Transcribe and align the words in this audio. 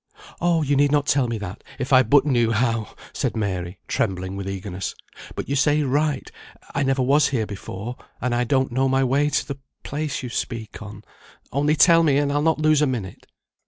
"Oh, 0.41 0.63
you 0.63 0.75
need 0.75 0.91
not 0.91 1.05
tell 1.05 1.27
me 1.27 1.37
that, 1.37 1.63
if 1.77 1.93
I 1.93 2.01
but 2.01 2.25
knew 2.25 2.49
how," 2.53 2.95
said 3.13 3.37
Mary, 3.37 3.77
trembling 3.87 4.35
with 4.35 4.49
eagerness. 4.49 4.95
"But 5.35 5.47
you 5.47 5.55
say 5.55 5.83
right, 5.83 6.27
I 6.73 6.81
never 6.81 7.03
was 7.03 7.27
here 7.27 7.45
before, 7.45 7.97
and 8.19 8.33
I 8.33 8.43
don't 8.43 8.71
know 8.71 8.89
my 8.89 9.03
way 9.03 9.29
to 9.29 9.47
the 9.47 9.59
place 9.83 10.23
you 10.23 10.29
speak 10.29 10.81
on; 10.81 11.03
only 11.51 11.75
tell 11.75 12.01
me, 12.01 12.17
and 12.17 12.31
I'll 12.31 12.41
not 12.41 12.57
lose 12.59 12.81
a 12.81 12.87
minute." 12.87 13.27